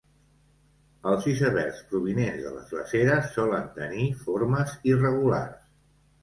[1.09, 5.71] Els icebergs provinents de les glaceres solen tenir formes irregulars.